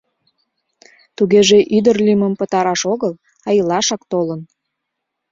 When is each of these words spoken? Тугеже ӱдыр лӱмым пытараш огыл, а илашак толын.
Тугеже 1.17 1.57
ӱдыр 1.77 1.97
лӱмым 2.05 2.33
пытараш 2.39 2.81
огыл, 2.93 3.13
а 3.47 3.49
илашак 3.59 4.01
толын. 4.11 4.41